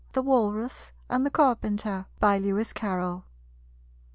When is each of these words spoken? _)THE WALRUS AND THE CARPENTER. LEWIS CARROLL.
_)THE 0.13 0.23
WALRUS 0.23 0.93
AND 1.11 1.27
THE 1.27 1.29
CARPENTER. 1.29 2.07
LEWIS 2.23 2.73
CARROLL. 2.73 3.23